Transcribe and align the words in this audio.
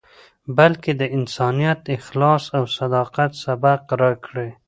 بلکې 0.57 0.91
د 1.01 1.03
انسانیت، 1.17 1.79
اخلاص 1.97 2.43
او 2.57 2.63
صداقت، 2.77 3.31
سبق 3.45 3.81
راکړی. 4.01 4.49